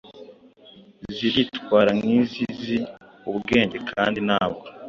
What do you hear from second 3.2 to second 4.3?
ubwenge kandi